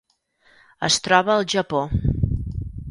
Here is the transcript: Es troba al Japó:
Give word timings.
Es 0.87 0.97
troba 1.09 1.37
al 1.37 1.47
Japó: 1.57 1.85